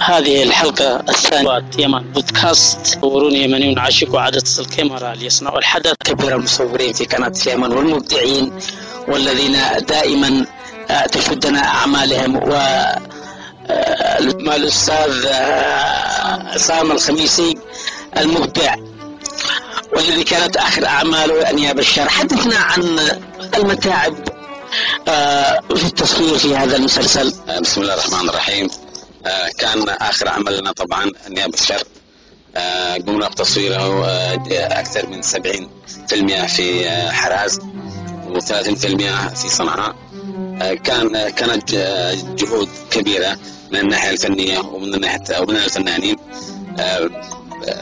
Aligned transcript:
هذه 0.00 0.42
الحلقة 0.42 0.96
الثانية 1.08 1.64
يمن 1.78 2.12
بودكاست. 2.12 2.98
مصورون 2.98 3.32
يمنيون 3.32 3.78
عاشقوا 3.78 4.20
عدسة 4.20 4.62
الكاميرا 4.62 5.14
ليصنعوا 5.14 5.58
الحدث 5.58 5.94
كبير 6.04 6.36
المصورين 6.36 6.92
في 6.92 7.04
قناة 7.04 7.32
يمن 7.46 7.72
والمبدعين 7.72 8.52
والذين 9.08 9.56
دائما 9.88 10.46
آه، 10.90 11.06
تشدنا 11.06 11.64
أعمالهم. 11.64 12.36
و 12.36 12.52
آه، 13.70 14.18
الأستاذ 14.56 15.26
آه، 15.26 16.52
عصام 16.54 16.92
الخميسي 16.92 17.58
المبدع. 18.16 18.74
والذي 19.96 20.24
كانت 20.24 20.56
آخر 20.56 20.86
أعماله 20.86 21.50
أنياب 21.50 21.78
الشر 21.78 22.08
حدثنا 22.08 22.56
عن 22.56 22.98
المتاعب 23.56 24.14
في 25.76 25.84
التصوير 25.84 26.38
في 26.38 26.56
هذا 26.56 26.76
المسلسل. 26.76 27.34
بسم 27.60 27.80
الله 27.80 27.94
الرحمن 27.94 28.28
الرحيم. 28.28 28.68
كان 29.58 29.88
آخر 29.88 30.28
عملنا 30.28 30.72
طبعا 30.72 31.10
نياب 31.28 31.54
الشر 31.54 31.84
آه، 32.56 32.94
قمنا 32.94 33.28
بتصويره 33.28 34.06
آه، 34.06 34.34
أكثر 34.52 35.06
من 35.06 35.22
70% 35.22 36.46
في 36.46 36.90
حراز 37.10 37.60
و30% 38.34 39.34
في 39.34 39.48
صنعاء. 39.48 39.94
كان 40.84 41.28
كانت 41.28 41.70
جهود 42.38 42.68
كبيرة 42.90 43.38
من 43.72 43.78
الناحية 43.78 44.10
الفنية 44.10 44.58
ومن 44.58 44.94
الناحية 44.94 45.40
ومن 45.40 45.56
الفنانين. 45.56 46.16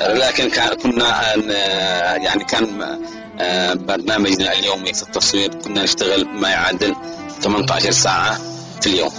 لكن 0.01 0.51
كنا 0.83 1.35
يعني 2.17 2.45
كان 2.45 2.99
برنامجنا 3.87 4.53
اليومي 4.53 4.95
في 4.95 5.03
التصوير 5.03 5.55
كنا 5.55 5.83
نشتغل 5.83 6.25
ما 6.25 6.49
يعادل 6.51 6.97
18 7.41 7.91
ساعة 7.91 8.39
في 8.81 8.87
اليوم. 8.87 9.13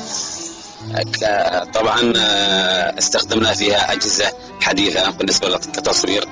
طبعا 1.73 2.13
آه، 2.17 2.97
استخدمنا 2.97 3.53
فيها 3.53 3.93
أجهزة 3.93 4.31
حديثة 4.61 5.09
بالنسبة 5.09 5.49
للتصوير 5.49 6.25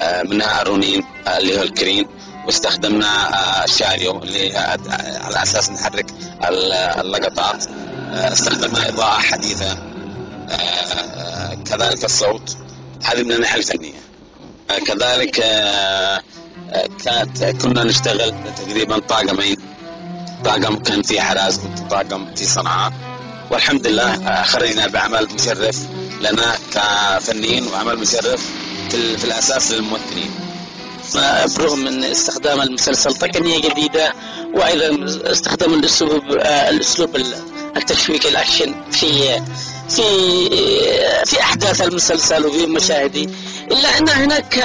آه، 0.00 0.22
منها 0.22 0.62
الرونين 0.62 1.04
آه، 1.26 1.38
اللي 1.38 1.58
هو 1.58 1.62
الكرين 1.62 2.06
واستخدمنا 2.46 3.64
الشاريو 3.64 4.22
اللي 4.22 4.56
على 5.20 5.42
أساس 5.42 5.70
نحرك 5.70 6.06
اللقطات 7.00 7.64
استخدمنا 8.12 8.88
إضاءة 8.88 9.20
حديثة 9.20 9.78
كذلك 11.64 12.04
الصوت. 12.04 12.56
هذه 13.04 13.22
من 13.22 13.32
الناحية 13.32 13.58
الفنية. 13.58 13.94
كذلك 14.86 15.44
كانت 17.04 17.62
كنا 17.62 17.84
نشتغل 17.84 18.34
تقريبا 18.56 18.98
طاقمين. 18.98 19.56
طاقم 20.44 20.76
كان 20.76 21.02
في 21.02 21.20
حراز 21.20 21.60
وطاقم 21.84 22.34
في 22.34 22.44
صنعاء. 22.44 22.92
والحمد 23.50 23.86
لله 23.86 24.42
خرجنا 24.42 24.86
بعمل 24.86 25.28
مشرف 25.34 25.76
لنا 26.20 26.54
كفنيين 26.74 27.66
وعمل 27.66 27.98
مشرف 27.98 28.40
في, 28.90 29.24
الأساس 29.24 29.72
للممثلين. 29.72 30.30
برغم 31.58 31.78
من 31.78 32.04
استخدام 32.04 32.60
المسلسل 32.60 33.14
تقنية 33.14 33.60
جديدة 33.60 34.12
وأيضا 34.54 35.04
استخدام 35.32 35.74
الأسلوب 35.74 36.22
الأسلوب 36.70 37.16
التشويق 37.76 38.26
الأكشن 38.26 38.74
في 38.90 39.40
في 39.88 40.02
في 41.26 41.40
أحداث 41.40 41.82
المسلسل 41.82 42.46
وفي 42.46 42.66
مشاهده 42.66 43.26
إلا 43.72 43.98
أن 43.98 44.08
هناك 44.08 44.58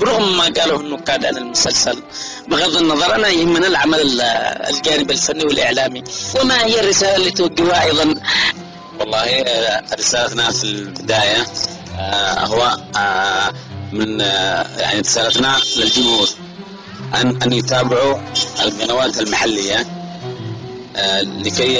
برغم 0.00 0.36
ما 0.36 0.44
قاله 0.44 0.80
النقاد 0.80 1.24
عن 1.24 1.36
المسلسل 1.36 2.02
بغض 2.48 2.76
النظر 2.76 3.14
أنا 3.14 3.28
يهمنا 3.28 3.66
العمل 3.66 4.20
الجانب 4.70 5.10
الفني 5.10 5.44
والإعلامي. 5.44 6.04
وما 6.40 6.64
هي 6.64 6.80
الرسالة 6.80 7.16
اللي 7.16 7.30
توجهها 7.30 7.82
أيضا؟ 7.84 8.14
والله 9.00 9.44
رسالتنا 9.98 10.50
في 10.50 10.64
البداية 10.64 11.46
آه، 11.98 12.46
هو 12.46 12.78
آه، 12.96 13.52
من 13.92 14.20
آه، 14.20 14.66
يعني 14.78 15.00
رسالتنا 15.00 15.60
للجمهور 15.76 16.28
أن 17.14 17.42
أن 17.42 17.52
يتابعوا 17.52 18.18
القنوات 18.62 19.20
المحلية 19.20 19.86
لكي 21.22 21.78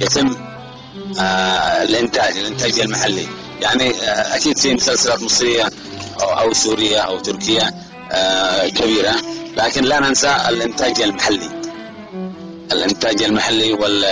يتم 0.00 0.36
الإنتاج 1.82 2.36
الانتاج 2.36 2.80
المحلي 2.80 3.26
يعني 3.60 3.94
أكيد 4.08 4.58
في 4.58 4.74
مسلسلات 4.74 5.22
مصرية 5.22 5.70
أو 6.20 6.52
سورية 6.52 6.98
أو 6.98 7.18
تركية 7.18 7.74
كبيرة. 8.68 9.35
لكن 9.56 9.84
لا 9.84 10.00
ننسى 10.00 10.36
الإنتاج 10.48 11.02
المحلي 11.02 11.48
الإنتاج 12.72 13.22
المحلي 13.22 13.72
وال 13.72 14.04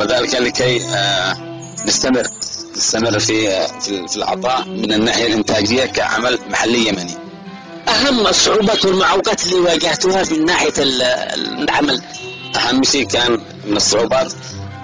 وذلك 0.00 0.34
لكي 0.34 0.84
آه، 0.84 1.36
نستمر 1.86 2.26
نستمر 2.76 3.18
في 3.18 3.66
في 4.08 4.16
العطاء 4.16 4.68
من 4.68 4.92
الناحية 4.92 5.26
الإنتاجية 5.26 5.84
كعمل 5.84 6.38
محلي 6.50 6.88
يمني. 6.88 7.14
أهم 7.88 8.26
الصعوبات 8.26 8.84
والمعوقات 8.84 9.44
اللي 9.46 9.54
واجهتوها 9.54 10.22
من 10.30 10.44
ناحية 10.44 10.72
العمل؟ 10.78 12.02
أهم 12.56 12.84
شيء 12.84 13.06
كان 13.06 13.40
من 13.66 13.76
الصعوبات 13.76 14.32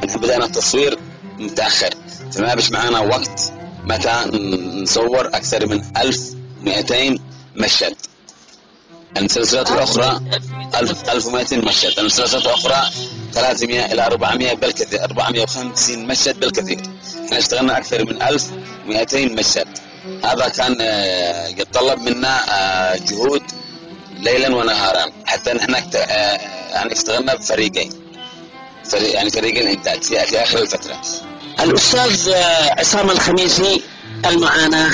أن 0.04 0.20
بدأنا 0.20 0.44
التصوير 0.44 0.98
متأخر 1.38 1.90
فما 2.32 2.54
بش 2.54 2.70
معنا 2.70 3.00
وقت 3.00 3.52
متى 3.84 4.38
نصور 4.82 5.26
أكثر 5.26 5.66
من 5.66 5.82
1200 5.96 7.18
مشهد 7.56 7.94
المسلسلات 9.16 9.70
الأخرى 9.70 10.20
1200 10.80 11.56
مشهد. 11.56 11.98
المسلسلات 11.98 12.46
الأخرى 12.46 12.90
300 13.32 13.92
إلى 13.92 14.06
400 14.06 14.54
بالكثير 14.54 15.04
450 15.04 16.06
مشهد 16.06 16.40
بالكثير. 16.40 16.80
إحنا 17.26 17.38
اشتغلنا 17.38 17.78
أكثر 17.78 18.04
من 18.04 18.22
1200 18.22 19.34
مشهد. 19.34 19.68
هذا 20.24 20.48
كان 20.48 20.76
آه، 20.80 21.46
يتطلب 21.48 21.98
منا 21.98 22.40
آه، 22.50 22.96
جهود 22.96 23.42
ليلا 24.20 24.56
ونهارا 24.56 25.12
حتى 25.26 25.52
نحن 25.52 25.74
آه، 25.74 25.98
يعني 26.72 26.92
اشتغلنا 26.92 27.34
بفريقين. 27.34 27.92
فريق 28.84 29.14
يعني 29.14 29.30
فريقين 29.30 29.66
انتاج 29.66 30.02
في 30.02 30.42
آخر 30.42 30.58
الفترة. 30.58 31.00
الأستاذ 31.60 32.32
عصام 32.78 33.10
الخميسي 33.10 33.82
المعاناة 34.26 34.90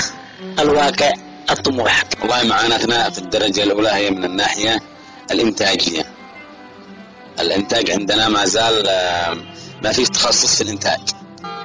الواقع. 0.59 1.26
الطموح 1.49 2.03
والله 2.21 2.43
معاناتنا 2.43 3.09
في 3.09 3.17
الدرجة 3.19 3.63
الأولى 3.63 3.89
هي 3.89 4.09
من 4.11 4.25
الناحية 4.25 4.81
الإنتاجية. 5.31 6.05
الإنتاج 7.39 7.91
عندنا 7.91 8.29
ما 8.29 8.45
زال 8.45 8.87
آه، 8.87 9.37
ما 9.83 9.91
فيش 9.91 10.07
تخصص 10.09 10.55
في 10.55 10.61
الإنتاج. 10.61 10.99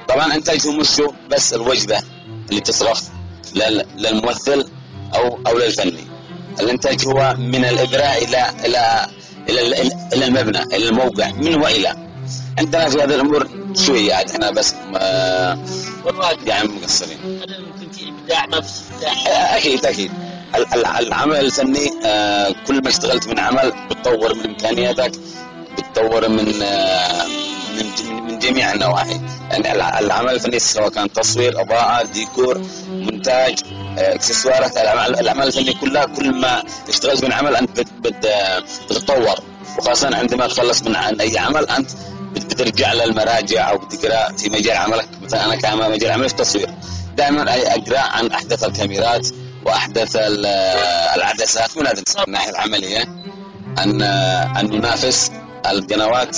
طبعا 0.09 0.33
إنتاج 0.35 0.67
هو 0.67 0.71
مش 0.71 1.01
بس 1.29 1.53
الوجبة 1.53 1.99
اللي 2.49 2.61
تصرف 2.61 3.03
للممثل 3.95 4.69
أو 5.15 5.39
أو 5.47 5.57
للفني. 5.57 6.07
الإنتاج 6.59 7.07
هو 7.07 7.35
من 7.37 7.65
الإبراء 7.65 8.23
إلى 8.23 8.49
إلى 8.65 9.07
إلى 9.49 9.81
إلى 10.13 10.25
المبنى 10.25 10.63
إلى 10.63 10.89
الموقع 10.89 11.31
من 11.31 11.55
وإلى. 11.55 11.95
عندنا 12.59 12.89
في 12.89 12.97
هذه 12.97 13.15
الأمور 13.15 13.47
شوية 13.75 14.13
إحنا 14.13 14.51
بس 14.51 14.75
آه، 14.95 15.59
يعني 16.45 16.67
مقصرين. 16.67 17.17
ممكن 17.25 17.91
في 17.91 18.09
إبداع 18.09 18.45
ما 18.45 18.61
في 18.61 18.69
أكيد 19.27 19.85
أكيد. 19.85 20.11
العمل 20.99 21.35
الفني 21.35 21.91
آه، 22.05 22.55
كل 22.67 22.81
ما 22.83 22.89
اشتغلت 22.89 23.27
من 23.27 23.39
عمل 23.39 23.73
بتطور 23.89 24.33
من 24.35 24.45
إمكانياتك 24.45 25.11
بتطور 25.77 26.29
من 26.29 26.61
آه، 26.63 27.25
من 27.77 27.85
من 28.27 28.39
جميع 28.39 28.73
النواحي. 28.73 29.21
يعني 29.51 29.99
العمل 29.99 30.29
الفني 30.29 30.59
سواء 30.59 30.89
كان 30.89 31.13
تصوير 31.13 31.61
اضاءه 31.61 32.03
ديكور 32.03 32.61
مونتاج 32.89 33.59
آه، 33.99 34.15
إكسسوارات 34.15 34.77
الاعمال 34.77 35.47
الفنيه 35.47 35.73
كلها 35.81 36.05
كل 36.05 36.31
ما 36.31 36.63
اشتغلت 36.89 37.23
من 37.25 37.33
عمل 37.33 37.55
أنت 37.55 37.79
بتتطور. 37.79 39.35
وخاصة 39.79 40.15
عندما 40.15 40.47
تخلص 40.47 40.81
من 40.83 40.95
عن 40.95 41.21
أي 41.21 41.37
عمل 41.37 41.69
أنت 41.69 41.91
بترجع 42.35 42.93
للمراجع 42.93 43.69
أو 43.69 43.77
بتقرأ 43.77 44.31
في 44.37 44.49
مجال 44.49 44.77
عملك. 44.77 45.07
مثلا 45.23 45.45
أنا 45.45 45.55
كان 45.55 45.77
مجال 45.91 46.11
عملي 46.11 46.27
في 46.29 46.33
التصوير. 46.33 46.69
دائما 47.17 47.41
أقرأ 47.75 47.99
عن 47.99 48.31
أحدث 48.31 48.63
الكاميرات 48.63 49.27
وأحدث 49.65 50.17
العدسات. 51.15 51.77
من 51.77 51.87
هذه 51.87 52.03
الناحيه 52.27 52.49
العملية 52.49 53.01
ان 53.79 54.01
أن 54.57 54.65
ننافس 54.65 55.31
القنوات 55.65 56.37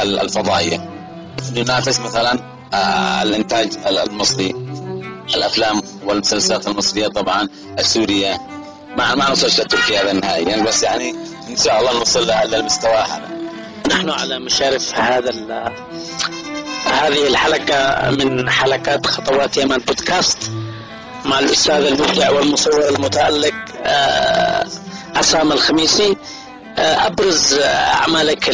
الفضائية. 0.00 0.90
ننافس 1.52 2.00
مثلا 2.00 2.56
آه، 2.74 3.22
الإنتاج 3.22 3.68
المصري 3.86 4.54
الأفلام 5.34 5.82
والمسلسلات 6.04 6.66
المصرية 6.66 7.08
طبعا 7.08 7.48
السورية. 7.78 8.40
ما 8.98 9.14
ما 9.14 9.28
نوصلش 9.28 9.60
لتركيا 9.60 10.02
هذا 10.02 10.10
النهائي 10.10 10.44
يعني 10.44 10.62
بس 10.62 10.82
يعني 10.82 11.14
إن 11.48 11.56
شاء 11.56 11.80
الله 11.80 11.92
نوصل 11.98 12.30
للمستوى 12.30 12.92
هذا. 12.96 13.28
نحن 13.88 14.10
على 14.10 14.38
مشارف 14.38 14.94
هذا 14.94 15.30
هذه 16.86 17.26
الحلقة 17.26 18.10
من 18.10 18.50
حلقات 18.50 19.06
خطوات 19.06 19.56
يمن 19.56 19.76
بودكاست 19.78 20.50
مع 21.24 21.38
الأستاذ 21.38 21.84
المبدع 21.84 22.30
والمصور 22.30 22.88
المتألق 22.88 23.54
آه، 23.84 24.66
عصام 25.14 25.52
الخميسي. 25.52 26.16
أبرز 26.78 27.54
أعمالك 27.64 28.48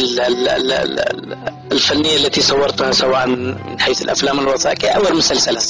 الفنية 1.71 2.17
التي 2.17 2.41
صورتها 2.41 2.91
سواء 2.91 3.27
من 3.27 3.79
حيث 3.79 4.01
الأفلام 4.01 4.39
الوثائقية 4.39 4.89
أو 4.89 5.07
المسلسلات؟ 5.07 5.65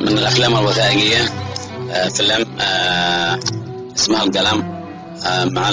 من 0.00 0.18
الأفلام 0.18 0.56
الوثائقية 0.58 1.32
فيلم 2.16 2.46
اسمها 3.96 4.22
القلم 4.22 4.82
مع 5.54 5.70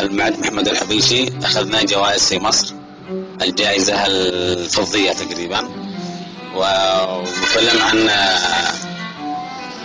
المعد 0.00 0.38
محمد 0.38 0.68
الحبيشي. 0.68 1.38
أخذنا 1.44 1.82
جوائز 1.82 2.28
في 2.28 2.38
مصر. 2.38 2.74
الجائزة 3.42 4.06
الفضية 4.06 5.12
تقريبا. 5.12 5.68
وفيلم 6.56 7.82
عن 7.82 8.10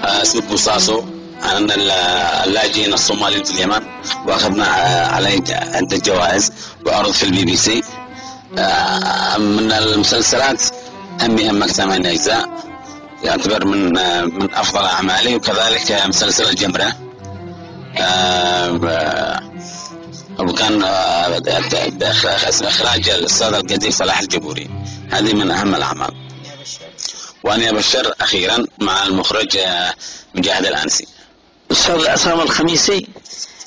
اسمه 0.04 0.42
بوصاصو 0.42 1.04
عن 1.44 1.72
اللاجئين 1.72 2.94
الصوماليين 2.94 3.44
في 3.44 3.51
اليمن. 3.51 3.81
وأخذنا 4.25 4.66
عليه 5.12 5.42
عدة 5.50 5.98
جوائز 5.98 6.51
وعرض 6.86 7.12
في 7.12 7.24
البي 7.24 7.46
بي 7.46 7.56
سي. 7.56 7.81
من 9.38 9.72
المسلسلات 9.72 10.63
همي 11.22 11.50
همك 11.50 11.68
ثمان 11.68 12.06
اجزاء 12.06 12.50
يعتبر 13.24 13.66
من 13.66 13.94
من 14.40 14.54
أفضل 14.54 14.86
أعمالي. 14.86 15.36
وكذلك 15.36 16.01
مسلسل 16.07 16.50
الجمرة. 16.50 16.94
وكان 20.39 20.83
اخراج 22.63 23.09
الأستاذ 23.09 23.53
القدير 23.53 23.91
صلاح 23.91 24.19
الجبوري. 24.19 24.69
هذه 25.12 25.33
من 25.33 25.51
أهم 25.51 25.75
الأعمال. 25.75 26.12
واني 27.44 27.69
ابشر 27.69 28.13
أخيرا 28.21 28.65
مع 28.80 29.03
المخرج 29.03 29.57
مجاهد 30.36 30.65
الأنسي. 30.65 31.07
أستاذ 31.71 32.07
عصام 32.07 32.41
الخميسي 32.41 33.07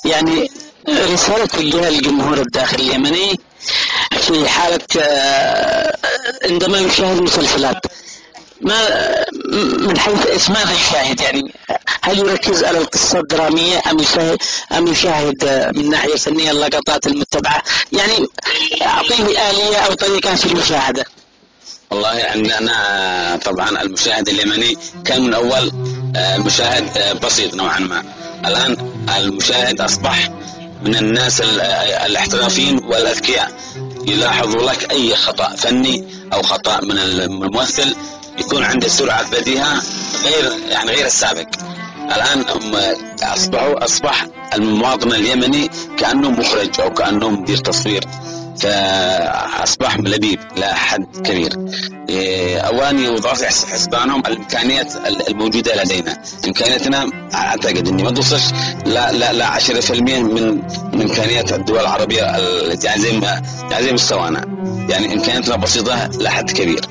يعني 0.04 0.50
رسالة 0.88 1.46
توجهها 1.46 1.90
للجمهور 1.90 2.38
الداخل 2.38 2.76
اليمني 2.76 3.40
في 4.19 4.48
حالة 4.48 4.86
عندما 6.44 6.78
يشاهد 6.78 7.20
مسلسلات 7.20 7.86
ما 8.60 8.76
من 9.78 9.98
حيث 9.98 10.50
ماذا 10.50 10.72
يشاهد 10.72 11.20
يعني 11.20 11.54
هل 12.04 12.19
يركز 12.19 12.64
على 12.64 12.78
القصة 12.78 13.19
الدرامية 13.20 13.82
أم 13.90 13.99
يشاهد 13.99 14.38
أم 14.72 14.87
يشاهد 14.87 15.70
من 15.76 15.90
ناحية 15.90 16.16
فنية 16.16 16.50
اللقطات 16.50 17.06
المتبعة؟ 17.06 17.62
يعني 17.93 18.28
أعطيه 18.82 19.50
آلية 19.50 19.76
أو 19.76 19.94
طريقة 19.94 20.34
في 20.34 20.46
المشاهدة. 20.46 21.04
والله 21.90 22.26
عندنا 22.31 23.40
طبعا 23.44 23.82
المشاهد 23.82 24.28
اليمني 24.28 24.78
كان 25.04 25.22
من 25.22 25.34
أول 25.34 25.72
المشاهد 26.16 27.20
بسيط 27.25 27.54
نوعا 27.54 27.78
ما. 27.78 28.05
الآن 28.46 28.76
المشاهد 29.16 29.81
أصبح 29.81 30.31
من 30.82 30.96
الناس 30.96 31.40
الاحترافيين 31.40 32.84
والأذكياء. 32.84 33.52
يلاحظوا 34.06 34.62
لك 34.70 34.90
أي 34.90 35.16
خطأ 35.16 35.56
فني 35.56 36.08
أو 36.32 36.43
خطأ 36.43 36.81
من 36.81 36.98
الممثل 36.98 37.94
يكون 38.38 38.64
عنده 38.64 38.88
سرعة 38.88 39.31
بديهة 39.31 39.82
غير 40.25 40.52
يعني 40.69 40.93
غير 40.93 41.06
السابق. 41.06 41.46
الآن 42.17 42.44
أصبحوا 43.23 43.85
أصبح 43.85 44.26
المواطن 44.55 45.12
اليمني 45.12 45.70
كأنه 45.99 46.31
مخرج 46.31 46.81
أو 46.81 46.91
كأنه 46.91 47.31
مدير 47.31 47.56
تصوير. 47.56 48.05
فأصبح 48.59 49.99
لبيب 49.99 50.38
لا 50.56 50.75
حد 50.75 51.06
كبير. 51.25 51.53
أولا 52.67 52.91
يوضع 52.91 53.35
في 53.35 53.47
حسبانهم 53.47 54.23
الإمكانيات 54.26 54.93
الموجودة 55.29 55.82
لدينا. 55.82 56.23
إمكانياتنا 56.47 57.11
أعتقد 57.35 57.88
أني 57.88 58.03
ما 58.03 58.11
توصلش 58.11 58.43
لا 58.87 59.12
لا 59.12 59.32
لا 59.32 59.47
10% 59.58 59.91
من 59.91 60.62
من 60.93 61.03
إمكانيات 61.03 61.53
الدول 61.53 61.79
العربية 61.81 62.23
يعني 62.85 63.00
زي 63.00 63.20
يعني 63.70 63.85
زي 63.85 63.93
مستوانا. 63.93 64.44
يعني 64.88 65.15
إمكانياتنا 65.15 65.56
بسيطة 65.56 66.06
لا 66.06 66.31
حد 66.31 66.50
كبير. 66.50 66.85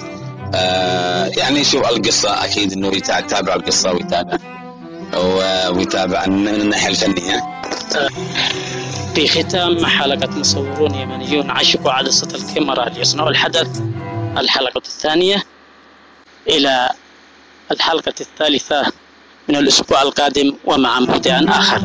آه 0.56 1.32
يعني 1.38 1.64
شوف 1.64 1.90
القصة 1.90 2.46
أكيد 2.46 2.74
أنه 2.74 2.88
يتابع 2.88 3.56
القصة 3.56 3.92
ويتابع. 3.92 4.38
ويتابع 5.18 6.26
من 6.26 6.48
الناحية 6.48 6.90
الفنية. 6.90 7.62
في 9.16 9.28
ختام 9.28 9.86
حلقة 9.86 10.30
مصورون 10.40 10.96
يمنيون 10.96 11.50
عشقوا 11.52 11.92
عدسة 11.92 12.28
الكاميرا 12.36 12.90
ليصنعوا 12.90 13.30
الحدث 13.30 13.82
الحلقة 14.38 14.82
الثانية 14.86 15.44
إلى 16.48 16.90
الحلقة 17.72 18.14
الثالثة 18.22 18.92
من 19.50 19.56
الأسبوع 19.56 20.02
القادم 20.02 20.54
ومع 20.66 21.00
مبدع 21.00 21.42
آخر. 21.48 21.82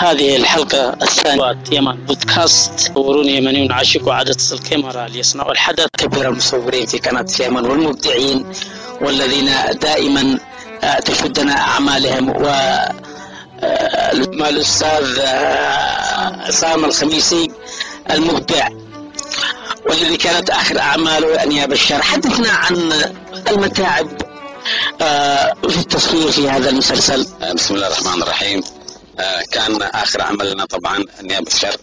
هذه 0.00 0.36
الحلقة 0.36 0.96
الثانية 1.02 1.58
يمن 1.72 2.06
بودكاست. 2.06 2.90
مصورون 2.90 3.28
يمنيون 3.28 3.72
عاشقوا 3.72 4.14
عدسة 4.14 4.56
الكاميرا 4.56 5.08
ليصنعوا 5.08 5.52
الحدث. 5.52 5.86
كبير 5.98 6.28
المصورين 6.28 6.86
في 6.86 6.98
قناة 6.98 7.26
يمن 7.40 7.66
والمبدعين 7.66 8.52
والذين 9.00 9.50
دائما 9.82 10.38
تشدنا 11.04 11.58
أعمالهم. 11.58 12.28
و 12.30 12.46
الأستاذ 14.48 15.20
عصام 16.46 16.84
الخميسي 16.84 17.50
المبدع. 18.10 18.68
والذي 19.88 20.16
كانت 20.16 20.50
آخر 20.50 20.78
أعماله 20.78 21.42
أن 21.42 21.52
يا 21.52 21.66
بشار 21.66 22.02
حدثنا 22.02 22.50
عن 22.50 22.92
المتاعب 23.50 24.08
في 25.68 25.78
التصوير 25.78 26.30
في 26.30 26.50
هذا 26.50 26.70
المسلسل. 26.70 27.26
بسم 27.54 27.74
الله 27.74 27.86
الرحمن 27.86 28.22
الرحيم. 28.22 28.62
كان 29.50 29.82
آخر 29.82 30.22
عمل 30.22 30.52
لنا 30.52 30.64
طبعا 30.64 31.04
النيابه 31.20 31.46
الشر 31.46 31.76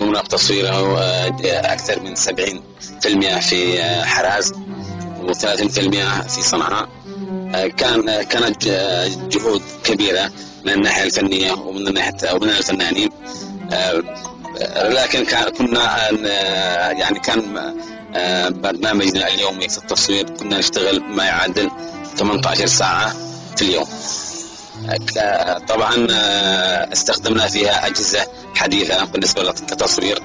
قمنا 0.00 0.20
بتصويره 0.22 0.98
أكثر 1.44 2.00
من 2.00 2.16
70% 2.16 3.40
في 3.40 3.82
حراز 4.04 4.52
و30% 5.26 6.28
في 6.28 6.42
صنعاء. 6.42 6.88
كان 7.76 8.22
كانت 8.22 8.64
جهود 9.32 9.62
كبيرة 9.84 10.30
من 10.64 10.72
الناحية 10.72 11.04
الفنية 11.04 11.52
ومن 11.52 11.88
الناحية 11.88 12.32
ومن 12.32 12.48
الفنانين. 12.48 13.10
لكن 14.76 15.24
كنا 15.58 16.10
يعني 16.90 17.20
كان 17.20 17.74
برنامجنا 18.50 19.28
اليومي 19.28 19.68
في 19.68 19.78
التصوير 19.78 20.30
كنا 20.30 20.58
نشتغل 20.58 21.00
ما 21.00 21.24
يعادل 21.24 21.70
18 22.16 22.66
ساعة 22.66 23.14
في 23.56 23.62
اليوم. 23.62 23.86
طبعا 25.68 26.06
استخدمنا 26.92 27.48
فيها 27.48 27.86
أجهزة 27.86 28.26
حديثة 28.54 29.04
بالنسبة 29.04 29.42
للتصوير 29.42 30.22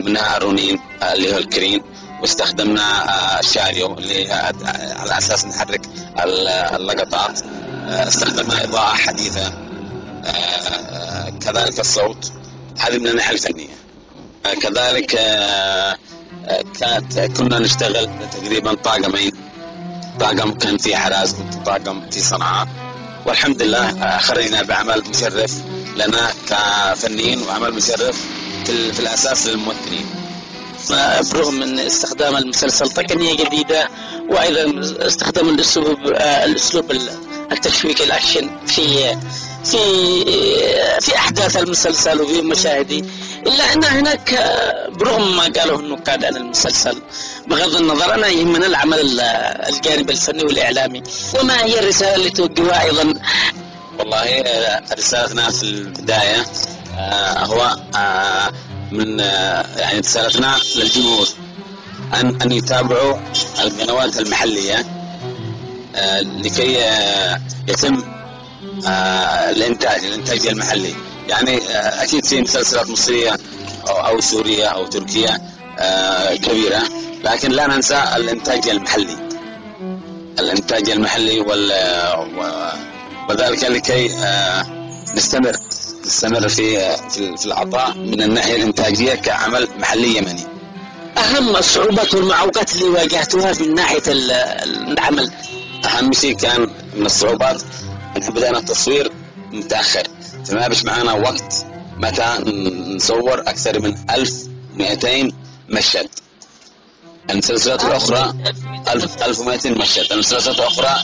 منها 0.00 0.36
الرونين 0.36 0.80
اللي 1.02 1.34
هو 1.34 1.38
الكرين. 1.38 1.82
واستخدمنا 2.20 3.06
شاريو 3.40 3.94
اللي 3.98 4.32
على 4.96 5.18
أساس 5.18 5.44
نحرك 5.44 5.80
اللقطات. 6.74 7.40
استخدمنا 7.88 8.64
إضاءة 8.64 8.94
حديثة 8.94 9.52
كذلك 11.40 11.80
الصوت. 11.80 12.32
هذه 12.78 12.98
من 12.98 13.06
الناحية 13.06 13.34
الفنية. 13.34 13.68
كذلك 14.62 15.10
كانت 16.80 17.18
كنا 17.36 17.58
نشتغل 17.58 18.10
تقريبا 18.32 18.74
طاقمين. 18.74 19.32
طاقم 20.20 20.50
كان 20.50 20.78
في 20.78 20.96
حراز 20.96 21.36
وطاقم 21.60 22.10
في 22.10 22.20
صنعاء. 22.20 22.68
والحمد 23.26 23.62
لله 23.62 24.18
خرجنا 24.18 24.62
بعمل 24.62 25.02
مشرف 25.10 25.52
لنا 25.96 26.30
كفنيين 26.48 27.42
وعمل 27.42 27.74
مشرف 27.74 28.24
في, 28.66 29.00
الأساس 29.00 29.46
للممثلين. 29.46 30.06
برغم 31.32 31.54
من 31.54 31.78
استخدام 31.78 32.36
المسلسل 32.36 32.90
تقنية 32.90 33.36
جديدة 33.36 33.88
وأيضا 34.30 34.80
استخدام 35.06 35.48
الأسلوب 35.48 35.98
الأسلوب 36.44 36.92
التشويق 37.52 38.02
الأكشن 38.02 38.50
في 38.66 39.16
في 39.64 39.78
في 41.00 41.16
أحداث 41.16 41.56
المسلسل 41.56 42.20
وفي 42.20 42.42
مشاهده 42.42 43.06
إلا 43.46 43.72
أن 43.72 43.84
هناك 43.84 44.54
برغم 44.90 45.36
ما 45.36 45.42
قاله 45.42 45.80
النقاد 45.80 46.24
عن 46.24 46.36
المسلسل 46.36 47.02
بغض 47.50 47.76
النظر 47.76 48.14
أنا 48.14 48.26
يهمنا 48.28 48.66
العمل 48.66 49.20
الجانب 49.68 50.10
الفني 50.10 50.42
والإعلامي. 50.44 51.02
وما 51.40 51.64
هي 51.64 51.80
الرسالة 51.80 52.14
اللي 52.14 52.30
توجهها 52.30 52.82
أيضا؟ 52.82 53.14
والله 53.98 54.44
رسالتنا 54.98 55.50
في 55.50 55.62
البداية 55.62 56.46
هو 57.36 57.76
من 58.92 59.18
يعني 59.76 59.98
رسالتنا 59.98 60.58
للجمهور 60.76 61.28
أن 62.14 62.38
أن 62.42 62.52
يتابعوا 62.52 63.18
القنوات 63.64 64.20
المحلية 64.20 64.86
آه، 65.96 66.20
لكي 66.20 66.82
آه، 66.84 67.40
يتم 67.68 68.02
آه، 68.86 69.50
الإنتاج 69.50 70.04
الانتاج 70.04 70.46
المحلي 70.46 70.94
يعني 71.28 71.56
آه، 71.58 72.02
أكيد 72.02 72.24
في 72.24 72.40
مسلسلات 72.42 72.90
مصرية 72.90 73.36
أو 73.88 73.94
أو 74.06 74.20
سورية 74.20 74.66
أو 74.66 74.86
تركية 74.86 75.40
آه، 75.78 76.34
كبيرة. 76.34 76.82
لكن 77.24 77.50
لا 77.50 77.66
ننسى 77.66 78.02
الإنتاج 78.16 78.68
المحلي. 78.68 79.16
الإنتاج 80.38 80.90
المحلي 80.90 81.40
وال 81.40 81.72
وذلك 83.28 83.64
لكي 83.64 84.14
آه، 84.24 84.66
نستمر 85.16 85.52
نستمر 86.06 86.48
في 86.48 86.96
في 87.10 87.36
في 87.36 87.46
العطاء 87.46 87.96
من 87.98 88.22
الناحية 88.22 88.56
الإنتاجية 88.56 89.14
كعمل 89.14 89.68
محلي 89.78 90.16
يمني. 90.16 90.44
أهم 91.18 91.56
الصعوبات 91.56 92.14
والمعوقات 92.14 92.72
اللي 92.74 92.84
واجهتوها 92.88 93.52
من 93.60 93.74
ناحية 93.74 94.02
ال- 94.08 94.30
العمل. 94.92 95.30
أهم 95.84 96.12
شيء 96.12 96.36
كان 96.36 96.70
من 96.96 97.06
الصعوبات 97.06 97.62
إن 98.16 98.20
بدأنا 98.20 98.58
التصوير 98.58 99.12
متأخر. 99.52 100.02
فما 100.46 100.68
بش 100.68 100.84
معانا 100.84 101.12
وقت 101.12 101.66
متى 101.96 102.36
نصور 102.96 103.40
أكثر 103.40 103.80
من 103.80 103.94
1200 104.10 105.32
مشهد. 105.68 106.08
المسلسلات 107.30 107.84
الأخرى 107.84 108.34
1000 108.88 109.22
1200 109.22 109.70
مشهد. 109.70 110.12
المسلسلات 110.12 110.58
الأخرى 110.58 110.96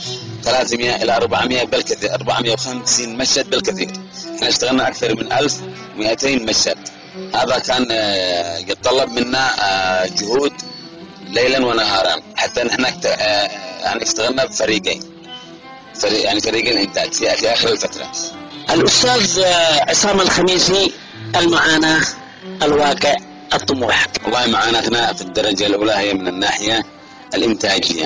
300 0.43 0.95
إلى 1.03 1.15
400 1.15 1.63
بالكثير 1.65 2.13
450 2.13 3.17
مشهد 3.17 3.49
بالكثير. 3.49 3.91
إحنا 4.35 4.47
اشتغلنا 4.47 4.87
أكثر 4.87 5.15
من 5.15 5.31
1200 5.31 6.45
مشهد. 6.45 6.77
هذا 7.35 7.59
كان 7.59 7.87
آه، 7.91 8.57
يتطلب 8.57 9.09
منا 9.09 9.51
آه، 9.61 10.05
جهود 10.05 10.53
ليلا 11.27 11.65
ونهارا. 11.65 12.21
حتى 12.35 12.63
نحن 12.63 12.85
آه، 12.85 13.09
يعني 13.83 14.03
اشتغلنا 14.03 14.45
بفريقين. 14.45 15.03
فريق 15.95 16.23
يعني 16.23 16.41
فريقين 16.41 16.77
انتاج 16.77 17.13
في 17.13 17.53
آخر 17.53 17.69
الفترة. 17.69 18.11
الأستاذ 18.69 19.39
آه، 19.39 19.89
عصام 19.89 20.21
الخميسي 20.21 20.91
المعاناة 21.35 22.01
الواقع. 22.63 23.15
الطموح. 23.53 24.07
والله 24.25 24.47
معاناتنا 24.47 25.13
في 25.13 25.21
الدرجة 25.21 25.65
الأولى 25.67 25.91
هي 25.93 26.13
من 26.13 26.27
الناحية 26.27 26.83
الإنتاجية. 27.35 28.05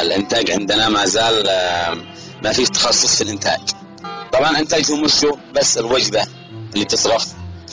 الإنتاج 0.00 0.50
عندنا 0.50 0.88
ما 0.88 1.06
زال 1.06 1.48
آه، 1.48 1.96
ما 2.42 2.52
فيش 2.52 2.68
تخصص 2.68 3.16
في 3.16 3.20
الإنتاج. 3.24 3.60
طبعا 4.32 4.58
انتاجهم 4.58 5.02
مش 5.02 5.26
بس 5.54 5.78
الوجبة 5.78 6.26
اللي 6.74 6.84
تصرف 6.84 7.26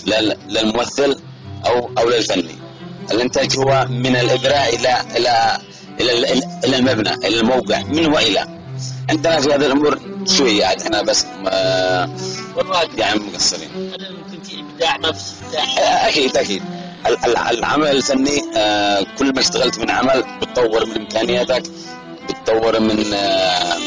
لل- 0.06 0.38
للممثل 0.50 1.20
أو 1.66 1.92
أو 1.98 2.10
للفني. 2.10 2.56
الإنتاج 3.12 3.58
هو 3.60 3.86
من 3.90 4.16
الابره 4.16 4.50
إلى 4.56 5.02
إلى 5.16 5.58
إلى 6.00 6.34
إلى 6.66 6.78
المبنى 6.78 7.14
إلى 7.14 7.40
الموقع 7.40 7.82
من 7.82 8.06
وإلى. 8.14 8.58
عندنا 9.10 9.42
في 9.42 9.48
هذه 9.54 9.66
الأمور 9.66 10.00
شوية 10.28 10.66
عاد 10.66 10.82
إحنا 10.82 11.02
بس 11.02 11.26
آه، 11.48 12.10
يعني 12.98 13.20
مقصرين. 13.20 13.70
ممكن 13.76 14.44
في 14.44 14.60
إبداع 14.60 14.96
إبداع 14.96 15.12
أكيد 16.08 16.38
أكيد. 16.38 16.64
ال- 17.08 17.26
ال- 17.26 17.38
العمل 17.38 17.88
الفني 17.88 18.42
آه، 18.58 19.06
كل 19.20 19.34
ما 19.34 19.40
اشتغلت 19.40 19.80
من 19.80 19.90
عمل 19.92 20.24
بتطور 20.42 20.86
من 20.86 20.98
إمكانياتك 20.98 21.64
بتطور 22.30 22.80
من 22.80 23.14
آه، 23.14 23.78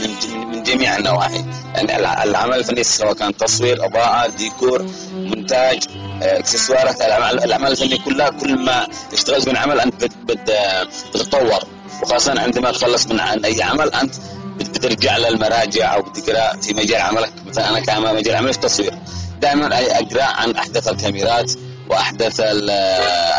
من 0.00 0.10
من- 0.50 0.62
جميع 0.62 0.96
النواحي. 0.96 1.44
يعني 1.74 1.96
الع- 1.96 2.24
العمل 2.24 2.58
الفني 2.58 2.82
سواء 2.84 3.12
كان 3.12 3.36
تصوير 3.36 3.84
إضاءة 3.86 4.26
ديكور 4.26 4.86
مونتاج 5.14 5.78
آه، 6.22 6.38
إكسسوارات 6.38 7.00
الاعمال 7.44 7.70
الفنيه 7.72 7.98
كلها 8.04 8.28
كل 8.30 8.58
ما 8.58 8.86
اشتغلت 9.12 9.48
من 9.48 9.56
عمل 9.56 9.80
أنت 9.80 10.04
بت- 10.04 10.12
بت- 10.24 10.88
بتتطور. 11.14 11.64
وخاصة 12.02 12.40
عندما 12.40 12.70
تخلص 12.72 13.06
من 13.06 13.20
عن 13.20 13.44
أي 13.44 13.62
عمل 13.62 13.94
أنت 13.94 14.14
بت- 14.58 14.68
بترجع 14.78 15.16
للمراجع 15.16 15.94
أو 15.94 16.02
بتقرأ 16.02 16.56
في 16.60 16.74
مجال 16.74 17.00
عملك. 17.00 17.32
مثلا 17.46 17.68
أنا 17.68 17.80
كان 17.80 18.02
مجال 18.14 18.36
عملي 18.36 18.52
في 18.52 18.58
التصوير. 18.58 18.94
دائما 19.40 19.66
أقرأ 20.00 20.22
عن 20.22 20.56
أحدث 20.56 20.88
الكاميرات 20.88 21.52
وأحدث 21.90 22.40
ال- 22.40 22.70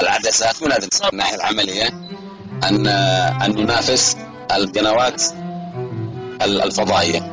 العدسات 0.02 0.64
من 0.64 0.72
هذه 0.72 0.88
الناحية 1.14 1.36
العملية 1.36 1.88
ان 2.64 2.88
أن 3.42 3.52
ننافس 3.56 4.18
القنوات 4.52 5.22
ال- 6.42 6.62
الفضائية. 6.62 7.32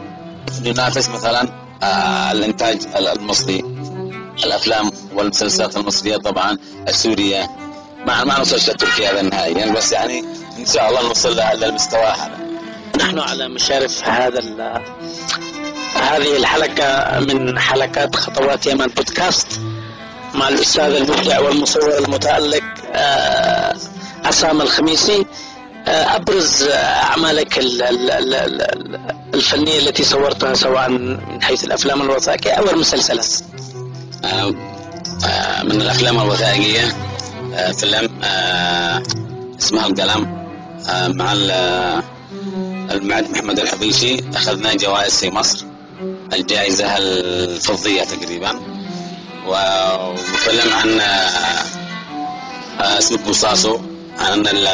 ننافس 0.64 1.09
مثلا 1.09 1.49
آه، 1.83 2.33
الإنتاج 2.33 2.78
ال- 2.97 3.09
المصري 3.09 3.59
الأفلام 4.45 4.90
والمسلسلات 5.14 5.76
المصرية 5.76 6.16
طبعا 6.16 6.59
السورية 6.88 7.50
ما 8.07 8.25
ما 8.25 8.38
نوصلش 8.38 8.71
لتركيا 8.71 9.11
هذا 9.12 9.23
نهائيا 9.23 9.73
بس 9.73 9.92
يعني 9.92 10.25
إن 10.59 10.66
شاء 10.66 10.88
الله 10.88 11.02
نوصل 11.09 11.40
للمستوى 11.54 12.00
هذا. 12.04 12.38
نحن 12.99 13.19
على 13.19 13.49
مشارف 13.49 14.09
هذا 14.09 14.40
هذه 15.94 16.37
الحلقة 16.37 17.20
من 17.20 17.58
حلقات 17.58 18.16
خطوات 18.16 18.66
يمن 18.66 18.87
بودكاست 18.87 19.61
مع 20.34 20.49
الأستاذ 20.49 20.94
المبدع 20.94 21.40
والمصور 21.40 21.99
المتألق 21.99 22.62
آه، 22.94 23.76
عصام 24.25 24.61
الخميسي. 24.61 25.26
آه، 25.88 26.16
أبرز 26.16 26.62
أعمالك 26.72 27.58
ال- 27.58 27.82
ال- 27.82 28.11
ال- 28.11 28.34
ال- 28.34 29.00
الفنية 29.34 29.78
التي 29.78 30.04
صورتها 30.04 30.54
سواء 30.54 30.88
من 30.88 31.18
حيث 31.42 31.64
الأفلام 31.64 32.02
الوثائقية 32.02 32.50
أو 32.52 32.70
المسلسلات؟ 32.70 33.26
آه، 34.25 34.54
آه، 35.26 35.62
من 35.62 35.82
الأفلام 35.82 36.20
الوثائقية 36.20 36.96
آه، 37.54 37.72
فيلم 37.72 38.11
آه، 38.25 39.02
اسمها 39.61 39.87
القلم. 39.87 40.46
آه، 40.88 41.08
مع 41.08 41.32
ال- 41.32 41.50
آه، 41.50 42.02
المعد 42.90 43.30
محمد 43.30 43.58
الحبيشي 43.58 44.16
أخذنا 44.34 44.75
جوائز 44.75 45.16
في 45.20 45.30
مصر. 45.30 45.64
الجائزة 46.32 46.96
الفضية 46.98 48.02
تقريبا. 48.04 48.60
و- 49.46 50.10
وفيلم 50.12 50.72
عن 50.74 51.00
آه، 51.00 52.98
اسمه 52.98 53.18
بوصاصو 53.18 53.78
عن 54.18 54.40
ال- 54.46 54.66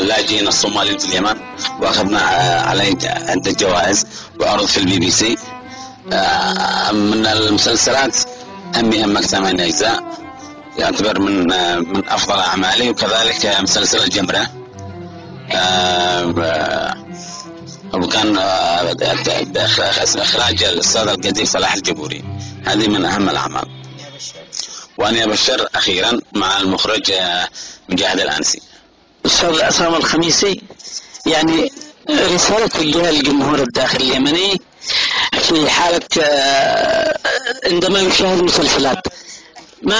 اللاجئين 0.00 0.48
الصوماليين 0.48 0.98
في 0.98 1.06
اليمن 1.08 1.34
وأخذنا 1.80 2.18
عليه 2.68 2.96
عده 3.04 3.52
جوائز 3.52 4.06
وعرض 4.40 4.64
في 4.66 4.78
البي 4.78 4.98
بي 4.98 5.10
سي. 5.10 5.36
آه، 6.12 6.92
من 6.92 7.26
المسلسلات 7.26 8.16
همي 8.76 9.04
همك 9.04 9.22
ثمان 9.22 9.60
اجزاء 9.60 10.04
يعتبر 10.78 11.18
من 11.20 11.46
من 11.94 12.08
أفضل 12.08 12.38
أعمالي 12.40 12.90
وكذلك 12.90 13.56
مسلسل 13.60 14.04
الجمرة. 14.04 14.46
آه، 15.52 16.34
آه، 16.38 16.94
وكان 18.00 18.38
آه، 18.38 18.96
إخراج 20.16 20.64
الأستاذ 20.64 21.08
القدير 21.08 21.44
صلاح 21.44 21.74
الجبوري. 21.74 22.24
هذه 22.66 22.88
من 22.88 23.04
أهم 23.04 23.28
الأعمال. 23.28 23.68
وأنا 24.98 25.24
أبشر 25.24 25.68
أخيرا 25.74 26.20
مع 26.32 26.58
المخرج 26.58 27.10
آه، 27.10 27.48
مجاهد 27.88 28.20
الأنسي. 28.20 28.62
أستاذ 29.26 29.62
عصام 29.62 29.94
الخميسي 29.94 30.62
يعني 31.26 31.72
رسالة 32.10 32.80
للجمهور 33.10 33.58
الداخلي 33.58 34.04
اليمني 34.04 34.60
في 35.32 35.70
حالة 35.70 36.00
آه، 36.22 37.18
عندما 37.66 38.00
يشاهد 38.00 38.42
مسلسلات. 38.42 39.06
ما 39.82 39.96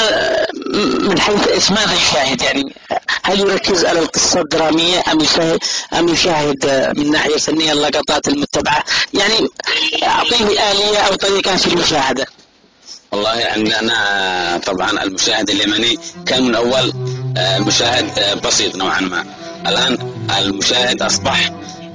من 1.01 1.21
حيث 1.21 1.71
ماذا 1.71 1.95
يشاهد 1.95 2.43
يعني 2.43 2.75
هل 3.23 3.41
يركز 3.41 3.85
على 3.85 3.99
القصة 3.99 4.41
الدرامية 4.41 5.03
أم 5.13 5.21
يشاهد 5.21 5.59
أم 5.99 6.09
يشاهد 6.09 6.65
آه، 6.67 6.93
من 6.97 7.11
ناحية 7.11 7.37
فنية 7.37 7.73
اللقطات 7.73 8.29
المتبعة؟ 8.29 8.85
يعني 9.15 9.49
أعطيه 10.03 10.71
آلية 10.73 10.99
أو 10.99 11.15
طريقة 11.15 11.57
في 11.57 11.67
المشاهدة. 11.67 12.27
والله 13.13 13.45
عندنا 13.55 14.61
طبعا 14.67 15.03
المشاهد 15.03 15.51
اليمني 15.51 15.99
كان 16.27 16.43
من 16.45 16.55
أول 16.55 16.93
آه، 17.37 17.57
المشاهد 17.57 18.19
آه، 18.19 18.35
بسيط 18.35 18.77
نوعا 18.77 19.01
ما. 19.01 19.25
الآن 19.67 19.99
المشاهد 20.39 21.03
أصبح 21.03 21.51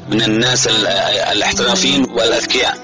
من 0.09 0.21
الناس 0.21 0.67
ال- 0.67 0.87
الاحترافيين 1.31 2.03
والأذكياء. 2.11 2.77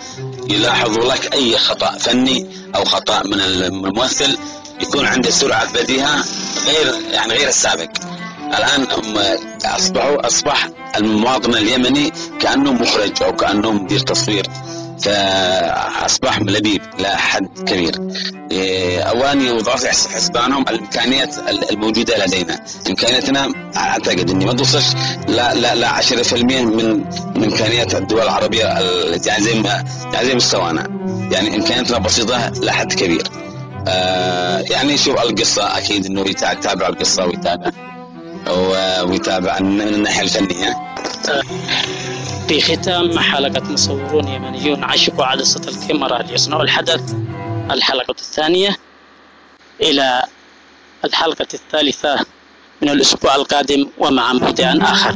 يلاحظوا 0.49 1.05
لك 1.13 1.33
أي 1.33 1.57
خطأ 1.57 1.97
فني 1.97 2.47
أو 2.75 2.85
خطأ 2.85 3.21
من 3.25 3.41
الممثل 3.41 4.37
يكون 4.81 5.05
عنده 5.05 5.29
سرعة 5.29 5.73
بديهة 5.73 6.23
غير 6.65 6.93
يعني 7.11 7.33
غير 7.33 7.47
السابق. 7.47 7.89
الآن 8.57 8.81
هم 8.91 9.17
اصبحوا 9.65 10.27
أصبح 10.27 10.69
المواطن 10.97 11.53
اليمني 11.55 12.11
كأنه 12.39 12.73
مخرج 12.73 13.23
أو 13.23 13.35
كانه 13.35 13.71
مدير 13.71 13.99
تصوير. 13.99 14.45
فأصبح 15.03 16.39
لبيب 16.41 16.81
إلى 16.99 17.07
حد 17.07 17.47
كبير. 17.67 17.95
إيه، 18.51 19.11
في 19.75 19.89
حس- 19.89 20.07
حسبانهم 20.07 20.65
الإمكانيات 20.69 21.37
ال- 21.37 21.71
الموجودة 21.71 22.25
لدينا. 22.25 22.59
امكانياتنا 22.89 23.51
أعتقد 23.77 24.29
إني 24.29 24.45
ما 24.45 24.53
توصلش 24.53 24.85
لا 25.27 25.53
لا 25.53 25.75
لا 25.75 25.87
10% 25.87 26.61
من 26.65 27.03
من 27.35 27.43
إمكانيات 27.43 27.95
الدول 27.95 28.21
العربية 28.21 28.79
ال- 28.79 29.27
يعني 29.27 29.43
زي 29.43 29.61
يعني 30.13 30.25
زي 30.25 30.35
مستوانا. 30.35 30.87
يعني 31.31 31.55
امكانياتنا 31.55 31.97
بسيطة 31.97 32.49
لحد 32.49 32.93
كبير. 32.93 33.23
آه 33.87 34.59
يعني 34.69 34.97
شوف 34.97 35.21
القصة 35.21 35.77
أكيد 35.77 36.05
إنه 36.05 36.21
يتابع 36.21 36.87
القصة 36.87 37.25
ويتابع. 37.25 37.71
ويتابع 38.49 39.59
من 39.59 39.81
الناحية 39.81 40.21
الفنية؟ 40.21 40.95
في 42.47 42.61
ختام 42.61 43.19
حلقة 43.19 43.71
مصورون 43.71 44.27
يمنيون 44.27 44.83
عشقوا 44.83 45.25
عدسة 45.25 45.61
الكاميرا 45.67 46.21
ليصنعوا 46.21 46.63
الحدث. 46.63 47.13
الحلقة 47.71 48.15
الثانية 48.19 48.77
إلى 49.81 50.23
الحلقة 51.05 51.47
الثالثة 51.53 52.25
من 52.81 52.89
الأسبوع 52.89 53.35
القادم 53.35 53.87
ومع 53.97 54.33
مبدع 54.33 54.73
آخر. 54.81 55.15